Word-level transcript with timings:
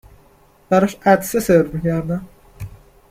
براش 0.69 0.95
عطسه 1.05 1.39
سرو 1.39 1.71
می 1.73 1.81
کردم 1.81 2.27